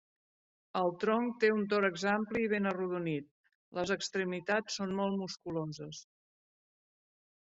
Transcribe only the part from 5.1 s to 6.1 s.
musculoses.